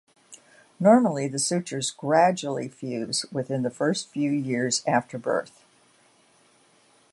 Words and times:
Normally 0.79 1.27
the 1.27 1.37
sutures 1.37 1.91
gradually 1.91 2.67
fuse 2.67 3.23
within 3.31 3.61
the 3.61 3.69
first 3.69 4.09
few 4.09 4.31
years 4.31 4.81
after 4.87 5.19
birth. 5.19 5.63